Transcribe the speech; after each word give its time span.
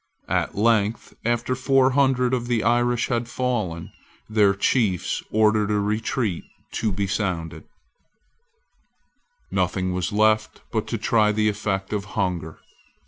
At 0.29 0.55
length, 0.55 1.13
after 1.23 1.53
four 1.53 1.91
hundred 1.91 2.33
of 2.33 2.47
the 2.47 2.63
Irish 2.63 3.09
had 3.09 3.29
fallen, 3.29 3.91
their 4.27 4.55
chiefs 4.55 5.21
ordered 5.29 5.69
a 5.69 5.79
retreat 5.79 6.43
to 6.71 6.91
be 6.91 7.05
sounded, 7.05 7.65
Nothing 9.51 9.93
was 9.93 10.11
left 10.11 10.61
but 10.71 10.87
to 10.87 10.97
try 10.97 11.31
the 11.31 11.49
effect 11.49 11.93
of 11.93 12.05
hunger. 12.17 12.57